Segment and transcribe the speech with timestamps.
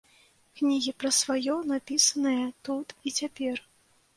[0.59, 3.63] Кнігі пра сваё, напісанае тут і цяпер.